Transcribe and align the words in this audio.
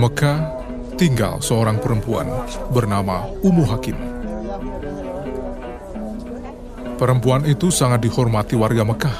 Mekah, 0.00 0.40
tinggal 0.96 1.44
seorang 1.44 1.76
perempuan 1.76 2.24
bernama 2.72 3.28
Ummu 3.44 3.64
Hakim. 3.68 3.98
Perempuan 6.96 7.44
itu 7.44 7.68
sangat 7.68 8.00
dihormati 8.08 8.56
warga 8.56 8.80
Mekah 8.80 9.18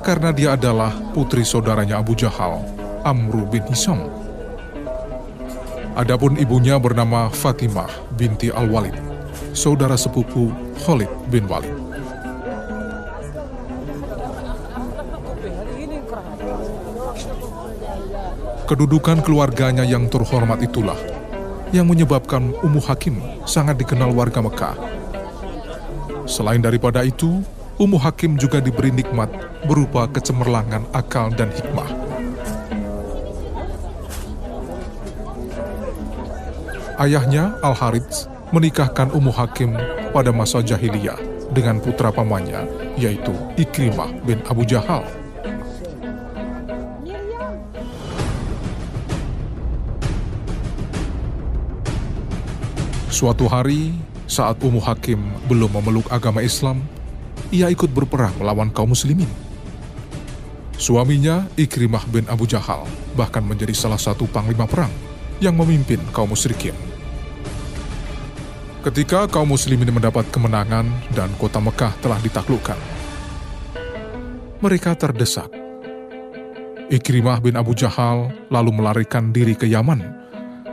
karena 0.00 0.32
dia 0.32 0.56
adalah 0.56 0.96
putri 1.12 1.44
saudaranya 1.44 2.00
Abu 2.00 2.16
Jahal, 2.16 2.64
Amru 3.04 3.44
bin 3.52 3.68
Hisam. 3.68 4.00
Adapun 5.92 6.40
ibunya 6.40 6.80
bernama 6.80 7.28
Fatimah 7.28 7.92
binti 8.16 8.48
Al-Walid, 8.48 8.96
saudara 9.52 10.00
sepupu 10.00 10.48
Khalid 10.88 11.12
bin 11.28 11.44
Walid. 11.44 11.91
Kedudukan 18.62 19.26
keluarganya 19.26 19.82
yang 19.82 20.06
terhormat 20.06 20.62
itulah 20.62 20.96
yang 21.74 21.88
menyebabkan 21.88 22.54
Ummu 22.62 22.78
Hakim 22.84 23.18
sangat 23.42 23.80
dikenal 23.80 24.12
warga 24.14 24.38
Mekah. 24.38 24.76
Selain 26.30 26.62
daripada 26.62 27.02
itu, 27.02 27.42
Ummu 27.80 27.98
Hakim 27.98 28.38
juga 28.38 28.62
diberi 28.62 28.94
nikmat 28.94 29.32
berupa 29.66 30.06
kecemerlangan 30.06 30.86
akal 30.94 31.34
dan 31.34 31.50
hikmah. 31.50 31.90
Ayahnya, 37.02 37.58
Al-Harits, 37.66 38.30
menikahkan 38.54 39.10
Ummu 39.10 39.32
Hakim 39.34 39.74
pada 40.14 40.30
masa 40.30 40.62
jahiliyah 40.62 41.18
dengan 41.50 41.82
putra 41.82 42.14
pamannya, 42.14 42.62
yaitu 42.94 43.34
Ikrimah 43.58 44.12
bin 44.22 44.38
Abu 44.46 44.62
Jahal. 44.62 45.21
Suatu 53.12 53.44
hari, 53.44 53.92
saat 54.24 54.56
Ummu 54.64 54.80
Hakim 54.80 55.20
belum 55.44 55.68
memeluk 55.76 56.08
agama 56.08 56.40
Islam, 56.40 56.80
ia 57.52 57.68
ikut 57.68 57.92
berperang 57.92 58.32
melawan 58.40 58.72
kaum 58.72 58.96
muslimin. 58.96 59.28
Suaminya, 60.80 61.44
Ikrimah 61.60 62.08
bin 62.08 62.24
Abu 62.32 62.48
Jahal, 62.48 62.88
bahkan 63.12 63.44
menjadi 63.44 63.76
salah 63.76 64.00
satu 64.00 64.24
panglima 64.24 64.64
perang 64.64 64.88
yang 65.44 65.52
memimpin 65.52 66.00
kaum 66.08 66.32
musyrikin. 66.32 66.72
Ketika 68.80 69.28
kaum 69.28 69.52
muslimin 69.52 69.92
mendapat 69.92 70.24
kemenangan 70.32 70.88
dan 71.12 71.28
kota 71.36 71.60
Mekah 71.60 71.92
telah 72.00 72.16
ditaklukkan, 72.16 72.80
mereka 74.64 74.96
terdesak. 74.96 75.52
Ikrimah 76.88 77.44
bin 77.44 77.60
Abu 77.60 77.76
Jahal 77.76 78.32
lalu 78.48 78.72
melarikan 78.72 79.36
diri 79.36 79.52
ke 79.52 79.68
Yaman 79.68 80.00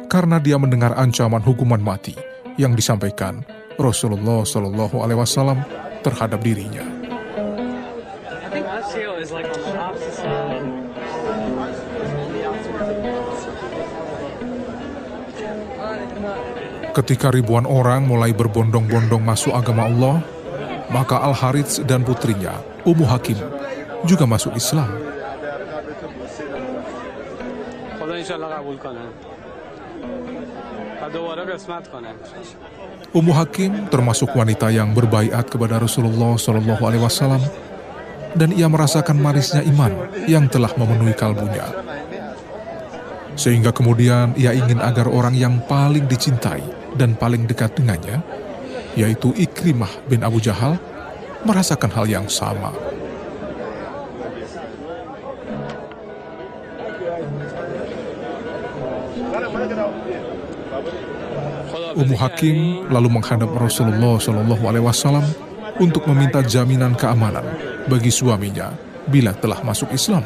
karena 0.08 0.40
dia 0.40 0.56
mendengar 0.56 0.96
ancaman 0.96 1.44
hukuman 1.44 1.84
mati 1.84 2.29
yang 2.60 2.76
disampaikan 2.76 3.40
Rasulullah 3.80 4.44
Shallallahu 4.44 5.00
Alaihi 5.00 5.20
Wasallam 5.24 5.64
terhadap 6.04 6.44
dirinya. 6.44 6.84
Ketika 16.92 17.32
ribuan 17.32 17.64
orang 17.64 18.04
mulai 18.04 18.36
berbondong-bondong 18.36 19.24
masuk 19.24 19.56
agama 19.56 19.88
Allah, 19.88 20.20
maka 20.92 21.24
Al-Harits 21.24 21.80
dan 21.88 22.04
putrinya, 22.04 22.60
Ummu 22.84 23.08
Hakim, 23.08 23.40
juga 24.04 24.28
masuk 24.28 24.52
Islam. 24.60 24.90
Ummu 33.16 33.32
Hakim 33.34 33.72
termasuk 33.88 34.36
wanita 34.36 34.68
yang 34.70 34.92
berbaiat 34.92 35.48
kepada 35.48 35.80
Rasulullah 35.80 36.36
Shallallahu 36.36 36.84
Alaihi 36.84 37.04
Wasallam 37.04 37.42
dan 38.38 38.54
ia 38.54 38.70
merasakan 38.70 39.18
manisnya 39.18 39.66
iman 39.66 40.12
yang 40.30 40.46
telah 40.52 40.70
memenuhi 40.78 41.16
kalbunya. 41.18 41.66
Sehingga 43.40 43.72
kemudian 43.72 44.36
ia 44.36 44.52
ingin 44.52 44.84
agar 44.84 45.08
orang 45.08 45.34
yang 45.34 45.64
paling 45.64 46.06
dicintai 46.06 46.62
dan 47.00 47.16
paling 47.16 47.48
dekat 47.48 47.72
dengannya, 47.80 48.20
yaitu 49.00 49.32
Ikrimah 49.40 49.90
bin 50.12 50.22
Abu 50.28 50.44
Jahal, 50.44 50.76
merasakan 51.48 51.90
hal 51.96 52.06
yang 52.12 52.28
sama. 52.28 52.76
Ummu 62.00 62.16
Hakim 62.16 62.88
lalu 62.88 63.10
menghadap 63.12 63.50
Rasulullah 63.58 64.16
Shallallahu 64.22 64.64
Alaihi 64.64 64.86
Wasallam 64.86 65.26
untuk 65.82 66.06
meminta 66.08 66.40
jaminan 66.46 66.96
keamanan 66.96 67.44
bagi 67.92 68.14
suaminya 68.14 68.72
bila 69.10 69.36
telah 69.36 69.60
masuk 69.66 69.90
Islam. 69.92 70.24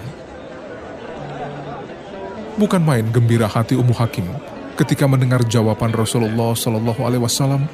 Bukan 2.53 2.81
main 2.86 3.09
gembira 3.09 3.50
hati 3.50 3.74
Ummu 3.74 3.96
Hakim 3.97 4.30
ketika 4.78 5.09
mendengar 5.09 5.42
jawaban 5.50 5.90
Rasulullah 5.90 6.53
Shallallahu 6.53 7.02
Alaihi 7.02 7.24
Wasallam 7.25 7.66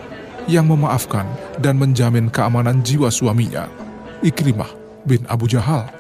yang 0.47 0.66
memaafkan 0.66 1.28
dan 1.59 1.75
menjamin 1.75 2.31
keamanan 2.31 2.79
jiwa 2.79 3.12
suaminya, 3.12 3.68
Ikrimah 4.23 4.72
bin 5.03 5.28
Abu 5.28 5.51
Jahal. 5.51 5.99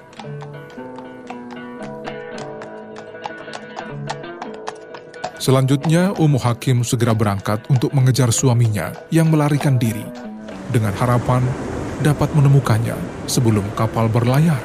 Selanjutnya, 5.39 6.11
Ummu 6.19 6.35
Hakim 6.35 6.83
segera 6.83 7.15
berangkat 7.15 7.63
untuk 7.71 7.95
mengejar 7.95 8.27
suaminya 8.27 8.91
yang 9.07 9.31
melarikan 9.31 9.79
diri 9.79 10.03
dengan 10.67 10.91
harapan 10.91 11.39
dapat 12.03 12.27
menemukannya 12.35 12.99
sebelum 13.23 13.63
kapal 13.71 14.11
berlayar. 14.11 14.59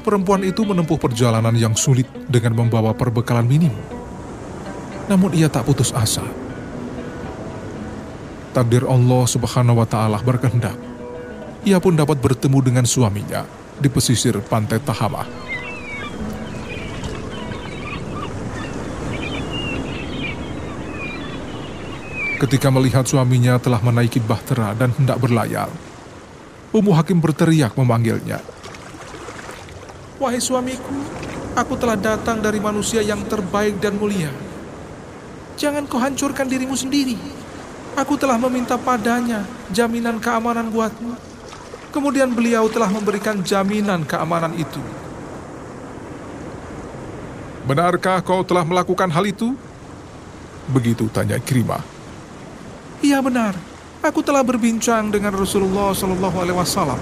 Perempuan 0.00 0.40
itu 0.48 0.64
menempuh 0.64 0.96
perjalanan 0.96 1.52
yang 1.52 1.76
sulit 1.76 2.08
dengan 2.24 2.56
membawa 2.56 2.96
perbekalan 2.96 3.44
minim. 3.44 3.76
Namun 5.04 5.36
ia 5.36 5.52
tak 5.52 5.68
putus 5.68 5.92
asa. 5.92 6.24
Takdir 8.56 8.88
Allah 8.88 9.28
Subhanahu 9.28 9.84
wa 9.84 9.88
taala 9.88 10.16
berkehendak. 10.24 10.80
Ia 11.68 11.76
pun 11.76 11.92
dapat 11.92 12.24
bertemu 12.24 12.72
dengan 12.72 12.84
suaminya 12.88 13.63
di 13.78 13.88
pesisir 13.90 14.38
pantai 14.44 14.78
Tahamah. 14.78 15.26
Ketika 22.34 22.68
melihat 22.68 23.08
suaminya 23.08 23.56
telah 23.56 23.80
menaiki 23.80 24.20
bahtera 24.20 24.76
dan 24.76 24.92
hendak 24.92 25.16
berlayar, 25.16 25.70
Ummu 26.74 26.92
Hakim 26.92 27.22
berteriak 27.22 27.72
memanggilnya. 27.78 28.42
Wahai 30.18 30.42
suamiku, 30.42 30.98
aku 31.54 31.74
telah 31.78 31.96
datang 31.96 32.42
dari 32.42 32.58
manusia 32.58 33.00
yang 33.00 33.22
terbaik 33.24 33.78
dan 33.80 33.96
mulia. 33.96 34.28
Jangan 35.54 35.86
kau 35.86 36.02
hancurkan 36.02 36.50
dirimu 36.50 36.74
sendiri. 36.74 37.16
Aku 37.94 38.18
telah 38.18 38.34
meminta 38.36 38.74
padanya 38.74 39.46
jaminan 39.70 40.18
keamanan 40.18 40.66
buatmu 40.68 41.33
Kemudian 41.94 42.34
beliau 42.34 42.66
telah 42.66 42.90
memberikan 42.90 43.38
jaminan 43.38 44.02
keamanan 44.02 44.50
itu. 44.58 44.82
Benarkah 47.70 48.18
kau 48.18 48.42
telah 48.42 48.66
melakukan 48.66 49.06
hal 49.14 49.22
itu? 49.22 49.54
Begitu 50.74 51.06
tanya 51.14 51.38
Krimah. 51.38 51.86
Iya 52.98 53.22
benar. 53.22 53.54
Aku 54.02 54.26
telah 54.26 54.42
berbincang 54.42 55.08
dengan 55.08 55.38
Rasulullah 55.38 55.94
Shallallahu 55.94 56.36
Alaihi 56.42 56.58
Wasallam 56.58 56.98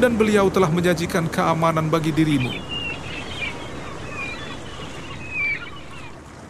dan 0.00 0.16
beliau 0.16 0.48
telah 0.48 0.72
menjanjikan 0.72 1.28
keamanan 1.28 1.92
bagi 1.92 2.10
dirimu. 2.10 2.50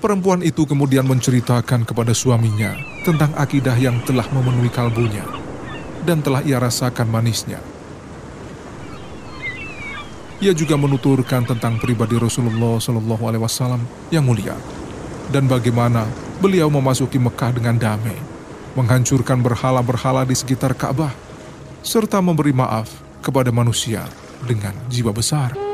Perempuan 0.00 0.40
itu 0.40 0.64
kemudian 0.64 1.04
menceritakan 1.04 1.84
kepada 1.84 2.16
suaminya 2.16 2.72
tentang 3.04 3.34
akidah 3.36 3.76
yang 3.76 4.00
telah 4.06 4.24
memenuhi 4.32 4.72
kalbunya 4.72 5.26
dan 6.08 6.24
telah 6.24 6.40
ia 6.40 6.56
rasakan 6.56 7.10
manisnya. 7.10 7.60
Ia 10.40 10.56
juga 10.56 10.72
menuturkan 10.80 11.44
tentang 11.44 11.76
pribadi 11.76 12.16
Rasulullah 12.16 12.80
Shallallahu 12.80 13.28
Alaihi 13.28 13.44
Wasallam 13.44 13.84
yang 14.08 14.24
mulia 14.24 14.56
dan 15.28 15.44
bagaimana 15.44 16.08
beliau 16.40 16.72
memasuki 16.72 17.20
Mekah 17.20 17.52
dengan 17.52 17.76
damai, 17.76 18.16
menghancurkan 18.72 19.36
berhala-berhala 19.44 20.24
di 20.24 20.32
sekitar 20.32 20.72
Ka'bah, 20.72 21.12
serta 21.84 22.24
memberi 22.24 22.56
maaf 22.56 22.88
kepada 23.20 23.52
manusia 23.52 24.08
dengan 24.48 24.72
jiwa 24.88 25.12
besar. 25.12 25.69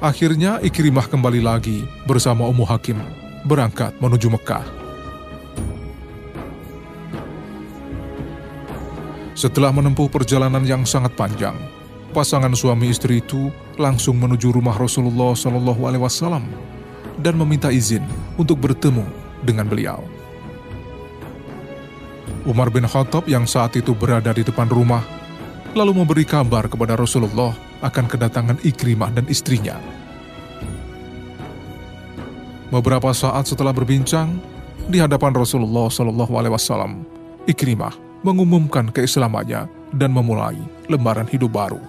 Akhirnya 0.00 0.56
Ikrimah 0.64 1.12
kembali 1.12 1.44
lagi 1.44 1.84
bersama 2.08 2.48
Ummu 2.48 2.64
Hakim 2.64 2.96
berangkat 3.44 3.92
menuju 4.00 4.32
Mekah. 4.32 4.64
Setelah 9.36 9.68
menempuh 9.76 10.08
perjalanan 10.08 10.64
yang 10.64 10.88
sangat 10.88 11.12
panjang, 11.20 11.52
pasangan 12.16 12.56
suami 12.56 12.88
istri 12.88 13.20
itu 13.20 13.52
langsung 13.76 14.16
menuju 14.16 14.56
rumah 14.56 14.72
Rasulullah 14.72 15.36
Shallallahu 15.36 15.84
Alaihi 15.84 16.00
Wasallam 16.00 16.48
dan 17.20 17.36
meminta 17.36 17.68
izin 17.68 18.00
untuk 18.40 18.56
bertemu 18.56 19.04
dengan 19.44 19.68
beliau. 19.68 20.00
Umar 22.48 22.72
bin 22.72 22.88
Khattab 22.88 23.28
yang 23.28 23.44
saat 23.44 23.76
itu 23.76 23.92
berada 23.92 24.32
di 24.32 24.48
depan 24.48 24.64
rumah, 24.64 25.04
lalu 25.76 25.92
memberi 25.92 26.24
kabar 26.24 26.72
kepada 26.72 26.96
Rasulullah 26.96 27.52
akan 27.80 28.04
kedatangan 28.08 28.58
Ikrimah 28.64 29.12
dan 29.12 29.24
istrinya. 29.28 29.76
Beberapa 32.70 33.10
saat 33.10 33.50
setelah 33.50 33.74
berbincang 33.74 34.38
di 34.86 35.02
hadapan 35.02 35.34
Rasulullah 35.34 35.90
Shallallahu 35.90 36.32
Alaihi 36.38 36.54
Wasallam, 36.54 37.02
Ikrimah 37.50 37.98
mengumumkan 38.22 38.92
keislamannya 38.94 39.66
dan 39.96 40.10
memulai 40.14 40.60
lembaran 40.86 41.26
hidup 41.26 41.50
baru. 41.50 41.82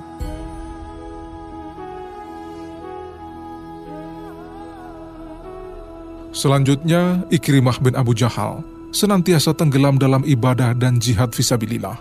Selanjutnya, 6.32 7.28
Ikrimah 7.28 7.78
bin 7.84 7.94
Abu 7.94 8.16
Jahal 8.16 8.64
senantiasa 8.96 9.52
tenggelam 9.54 10.00
dalam 10.00 10.24
ibadah 10.24 10.72
dan 10.74 10.98
jihad 10.98 11.30
visabilillah. 11.36 12.00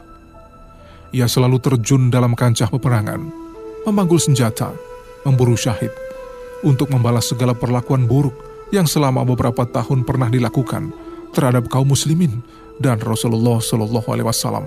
Ia 1.11 1.27
selalu 1.27 1.59
terjun 1.59 2.09
dalam 2.09 2.39
kancah 2.39 2.71
peperangan, 2.71 3.50
memanggul 3.85 4.21
senjata, 4.21 4.73
memburu 5.25 5.57
syahid, 5.57 5.93
untuk 6.61 6.93
membalas 6.93 7.29
segala 7.29 7.57
perlakuan 7.57 8.05
buruk 8.05 8.37
yang 8.71 8.85
selama 8.85 9.25
beberapa 9.25 9.65
tahun 9.65 10.05
pernah 10.05 10.29
dilakukan 10.29 10.93
terhadap 11.33 11.67
kaum 11.73 11.89
muslimin 11.89 12.45
dan 12.81 13.01
Rasulullah 13.01 13.59
Shallallahu 13.61 14.09
Alaihi 14.11 14.29
Wasallam. 14.29 14.67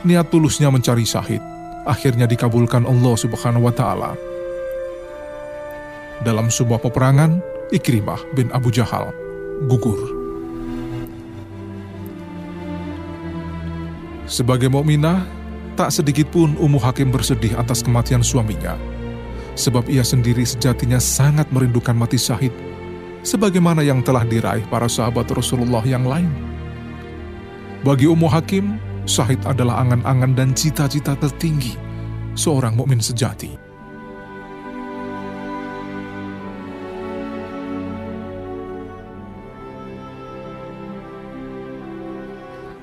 Niat 0.00 0.32
tulusnya 0.32 0.72
mencari 0.72 1.04
syahid 1.04 1.44
akhirnya 1.84 2.24
dikabulkan 2.24 2.88
Allah 2.88 3.14
Subhanahu 3.20 3.68
wa 3.68 3.74
taala. 3.74 4.16
Dalam 6.24 6.52
sebuah 6.52 6.80
peperangan, 6.80 7.40
Ikrimah 7.72 8.20
bin 8.36 8.48
Abu 8.52 8.72
Jahal 8.72 9.12
gugur. 9.68 10.19
Sebagai 14.30 14.70
mukminah, 14.70 15.26
tak 15.74 15.90
sedikit 15.90 16.30
pun 16.30 16.54
Ummu 16.54 16.78
Hakim 16.78 17.10
bersedih 17.10 17.58
atas 17.58 17.82
kematian 17.82 18.22
suaminya 18.22 18.78
sebab 19.60 19.92
ia 19.92 20.00
sendiri 20.00 20.40
sejatinya 20.40 20.96
sangat 20.96 21.44
merindukan 21.52 21.92
mati 21.92 22.16
syahid, 22.16 22.56
sebagaimana 23.20 23.84
yang 23.84 24.00
telah 24.00 24.24
diraih 24.24 24.64
para 24.72 24.88
sahabat 24.88 25.28
Rasulullah 25.28 25.84
yang 25.84 26.08
lain. 26.08 26.32
Bagi 27.84 28.08
Ummu 28.08 28.24
Hakim, 28.24 28.80
syahid 29.04 29.40
adalah 29.44 29.84
angan-angan 29.84 30.32
dan 30.32 30.48
cita-cita 30.56 31.12
tertinggi 31.20 31.76
seorang 32.32 32.72
mukmin 32.72 33.04
sejati. 33.04 33.59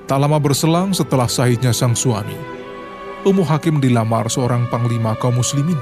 Tak 0.08 0.16
lama 0.16 0.40
berselang 0.40 0.96
setelah 0.96 1.28
sahihnya 1.28 1.68
sang 1.68 1.92
suami, 1.92 2.32
Ummu 3.28 3.44
Hakim 3.44 3.76
dilamar 3.76 4.24
seorang 4.32 4.64
panglima 4.72 5.12
kaum 5.20 5.36
muslimin 5.36 5.76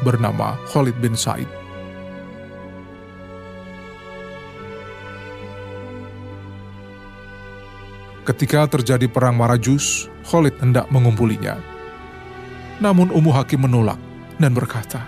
bernama 0.00 0.56
Khalid 0.72 0.96
bin 0.96 1.12
Said. 1.12 1.44
Ketika 8.24 8.64
terjadi 8.72 9.04
perang 9.04 9.36
Marajus, 9.36 10.08
Khalid 10.24 10.56
hendak 10.64 10.88
mengumpulinya. 10.88 11.60
Namun 12.80 13.12
Ummu 13.12 13.36
Hakim 13.36 13.68
menolak 13.68 14.00
dan 14.40 14.56
berkata, 14.56 15.04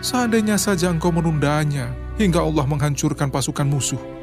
Seandainya 0.00 0.56
saja 0.56 0.88
engkau 0.88 1.12
menundanya 1.12 1.92
hingga 2.16 2.40
Allah 2.40 2.64
menghancurkan 2.64 3.28
pasukan 3.28 3.68
musuh. 3.68 4.15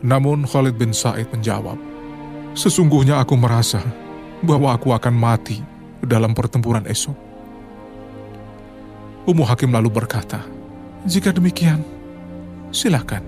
Namun 0.00 0.48
Khalid 0.48 0.80
bin 0.80 0.96
Said 0.96 1.28
menjawab, 1.28 1.76
Sesungguhnya 2.56 3.22
aku 3.22 3.38
merasa 3.38 3.78
bahwa 4.42 4.74
aku 4.74 4.90
akan 4.90 5.14
mati 5.14 5.62
dalam 6.02 6.34
pertempuran 6.34 6.82
esok. 6.88 7.14
Ummu 9.28 9.44
Hakim 9.46 9.70
lalu 9.70 9.92
berkata, 9.92 10.42
jika 11.06 11.30
demikian, 11.30 11.84
silakan. 12.74 13.22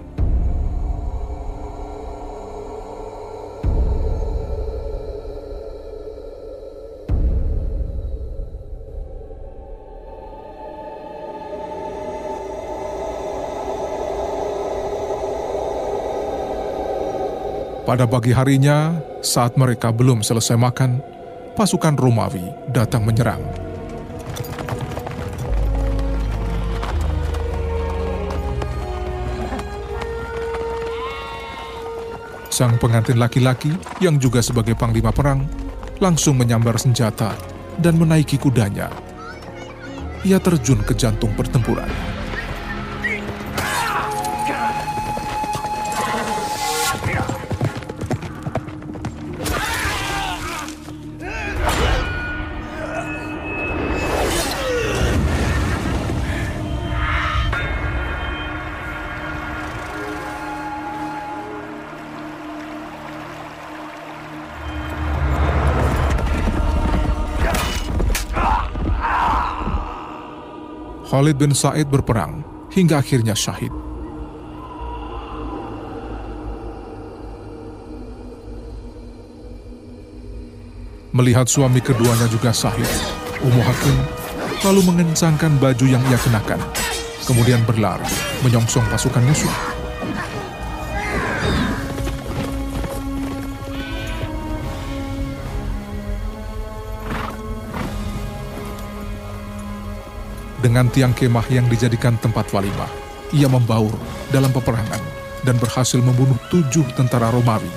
Pada 17.82 18.06
pagi 18.06 18.30
harinya, 18.30 18.94
saat 19.26 19.58
mereka 19.58 19.90
belum 19.90 20.22
selesai 20.22 20.54
makan, 20.54 21.02
pasukan 21.58 21.98
Romawi 21.98 22.46
datang 22.70 23.02
menyerang. 23.02 23.42
Sang 32.54 32.78
pengantin 32.78 33.18
laki-laki 33.18 33.74
yang 33.98 34.14
juga 34.14 34.38
sebagai 34.46 34.78
panglima 34.78 35.10
perang 35.10 35.42
langsung 35.98 36.38
menyambar 36.38 36.78
senjata 36.78 37.34
dan 37.82 37.98
menaiki 37.98 38.38
kudanya. 38.38 38.94
Ia 40.22 40.38
terjun 40.38 40.86
ke 40.86 40.94
jantung 40.94 41.34
pertempuran. 41.34 42.21
Khalid 71.12 71.36
bin 71.36 71.52
Said 71.52 71.92
berperang 71.92 72.40
hingga 72.72 73.04
akhirnya 73.04 73.36
syahid. 73.36 73.68
Melihat 81.12 81.52
suami 81.52 81.84
keduanya 81.84 82.24
juga 82.32 82.48
syahid, 82.56 82.88
Ummu 83.44 83.60
Hakim 83.60 83.96
lalu 84.64 84.80
mengencangkan 84.88 85.52
baju 85.60 85.84
yang 85.84 86.00
ia 86.08 86.16
kenakan, 86.16 86.64
kemudian 87.28 87.60
berlari 87.68 88.08
menyongsong 88.40 88.88
pasukan 88.88 89.20
musuh. 89.28 89.81
Dengan 100.62 100.86
tiang 100.86 101.10
kemah 101.10 101.44
yang 101.50 101.66
dijadikan 101.66 102.14
tempat 102.22 102.46
walimah. 102.54 102.88
Ia 103.34 103.50
membaur 103.50 103.92
dalam 104.30 104.54
peperangan 104.54 105.02
dan 105.42 105.58
berhasil 105.58 105.98
membunuh 105.98 106.38
tujuh 106.48 106.86
tentara 106.94 107.34
Romawi. 107.34 107.68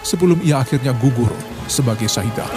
Sebelum 0.00 0.40
ia 0.40 0.64
akhirnya 0.64 0.96
gugur 0.96 1.30
sebagai 1.68 2.08
syahidah. 2.08 2.48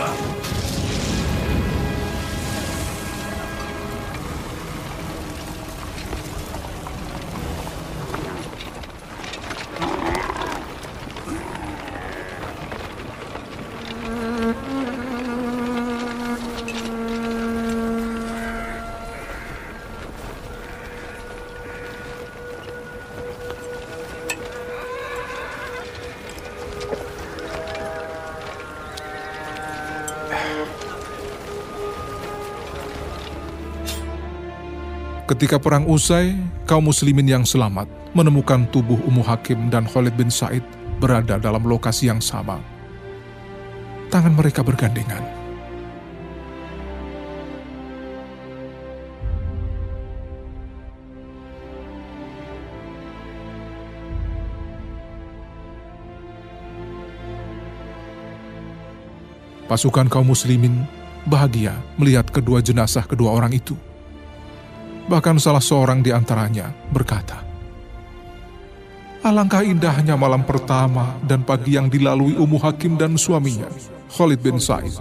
Ketika 35.28 35.60
perang 35.60 35.84
usai, 35.92 36.40
kaum 36.64 36.88
muslimin 36.88 37.28
yang 37.28 37.44
selamat 37.44 37.84
menemukan 38.16 38.64
tubuh 38.72 38.96
Ummu 39.12 39.20
Hakim 39.28 39.68
dan 39.68 39.84
Khalid 39.84 40.16
bin 40.16 40.32
Said 40.32 40.64
berada 41.04 41.36
dalam 41.36 41.68
lokasi 41.68 42.08
yang 42.08 42.24
sama. 42.24 42.64
Tangan 44.08 44.32
mereka 44.32 44.64
bergandengan. 44.64 45.20
Pasukan 59.68 60.08
kaum 60.08 60.32
muslimin 60.32 60.88
bahagia 61.28 61.76
melihat 62.00 62.32
kedua 62.32 62.64
jenazah 62.64 63.04
kedua 63.04 63.36
orang 63.36 63.52
itu. 63.52 63.76
Bahkan 65.08 65.40
salah 65.40 65.64
seorang 65.64 66.04
di 66.04 66.12
antaranya 66.12 66.68
berkata, 66.92 67.40
Alangkah 69.24 69.64
indahnya 69.64 70.16
malam 70.16 70.44
pertama 70.44 71.16
dan 71.24 71.44
pagi 71.44 71.76
yang 71.76 71.88
dilalui 71.92 72.36
Ummu 72.36 72.60
Hakim 72.60 72.96
dan 73.00 73.16
suaminya, 73.20 73.68
Khalid 74.12 74.40
bin 74.40 74.60
Sa'id. 74.60 74.94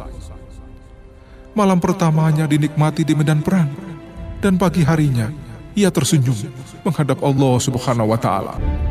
Malam 1.55 1.79
pertamanya 1.79 2.47
dinikmati 2.47 3.07
di 3.07 3.15
medan 3.19 3.43
perang, 3.43 3.71
dan 4.39 4.55
pagi 4.59 4.87
harinya 4.87 5.31
ia 5.75 5.91
tersenyum 5.91 6.39
menghadap 6.87 7.19
Allah 7.23 7.55
Subhanahu 7.59 8.15
wa 8.15 8.19
Ta'ala. 8.19 8.86